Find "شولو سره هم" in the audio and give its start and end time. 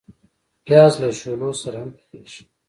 1.19-1.89